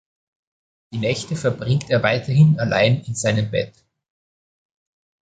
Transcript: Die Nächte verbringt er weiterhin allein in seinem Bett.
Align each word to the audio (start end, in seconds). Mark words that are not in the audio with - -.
Die 0.91 0.97
Nächte 0.97 1.35
verbringt 1.35 1.91
er 1.91 2.01
weiterhin 2.01 2.59
allein 2.59 3.01
in 3.03 3.13
seinem 3.13 3.51
Bett. 3.51 3.75